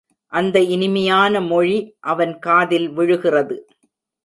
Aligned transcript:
அந்த 0.33 0.59
இனிமையான 0.59 1.41
மொழி 1.41 1.95
அவன் 1.99 2.39
காதில் 2.39 2.89
விழுகிறது. 2.89 3.57